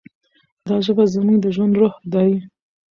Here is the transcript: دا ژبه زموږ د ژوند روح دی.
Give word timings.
دا 0.67 0.75
ژبه 0.85 1.03
زموږ 1.13 1.37
د 1.41 1.45
ژوند 1.55 1.73
روح 1.79 1.93
دی. 2.13 2.31